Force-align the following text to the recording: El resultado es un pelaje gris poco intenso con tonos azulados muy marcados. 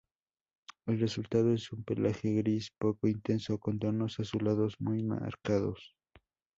El 0.87 0.99
resultado 0.99 1.53
es 1.53 1.71
un 1.71 1.83
pelaje 1.83 2.33
gris 2.33 2.71
poco 2.79 3.07
intenso 3.07 3.59
con 3.59 3.77
tonos 3.77 4.19
azulados 4.19 4.77
muy 4.81 5.03
marcados. 5.03 5.93